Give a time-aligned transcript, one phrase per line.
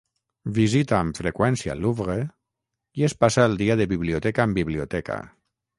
[0.53, 2.17] Visita amb freqüència el Louvre
[3.01, 5.23] i es passa el dia de biblioteca en biblioteca.